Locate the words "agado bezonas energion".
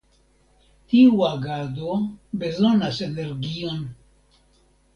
1.27-3.87